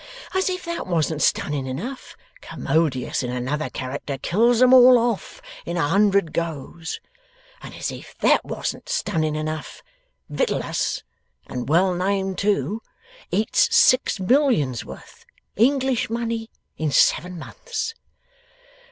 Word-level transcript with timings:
As 0.33 0.49
if 0.49 0.65
that 0.65 0.87
wasn't 0.87 1.21
stunning 1.21 1.67
enough, 1.67 2.15
Commodious, 2.41 3.21
in 3.21 3.29
another 3.29 3.69
character, 3.69 4.17
kills 4.17 4.59
'em 4.59 4.73
all 4.73 4.97
off 4.97 5.43
in 5.63 5.77
a 5.77 5.87
hundred 5.87 6.33
goes! 6.33 6.99
As 7.61 7.91
if 7.91 8.17
that 8.17 8.43
wasn't 8.43 8.89
stunning 8.89 9.35
enough, 9.35 9.83
Vittle 10.27 10.63
us 10.63 11.03
(and 11.45 11.69
well 11.69 11.93
named 11.93 12.39
too) 12.39 12.81
eats 13.29 13.75
six 13.77 14.19
millions' 14.19 14.83
worth, 14.83 15.23
English 15.55 16.09
money, 16.09 16.49
in 16.77 16.89
seven 16.91 17.37
months! 17.37 17.93